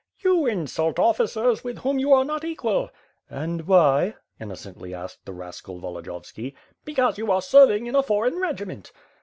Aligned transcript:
"You 0.23 0.47
insult 0.47 0.97
officers 0.97 1.63
with 1.63 1.77
whom 1.77 1.99
you 1.99 2.11
are 2.11 2.25
not 2.25 2.43
equal." 2.43 2.89
"And 3.29 3.67
why?" 3.67 4.15
innocently 4.39 4.95
asked 4.95 5.25
the 5.27 5.31
rascal 5.31 5.79
Volodiyovski. 5.79 6.55
"Because 6.83 7.19
you 7.19 7.31
are 7.31 7.39
serving 7.39 7.85
in 7.85 7.93
a 7.95 8.01
foreign 8.01 8.39
regiment." 8.39 8.91